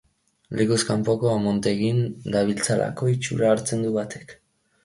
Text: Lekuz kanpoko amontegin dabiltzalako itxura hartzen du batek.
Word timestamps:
Lekuz 0.59 0.79
kanpoko 0.91 1.29
amontegin 1.33 2.01
dabiltzalako 2.37 3.13
itxura 3.15 3.55
hartzen 3.55 3.85
du 3.89 3.93
batek. 4.01 4.35